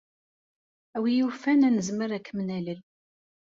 A 0.95 0.97
win 1.01 1.17
yufan, 1.19 1.65
ad 1.67 1.73
nezmer 1.73 2.09
ad 2.11 2.23
kem-nalel. 2.25 2.79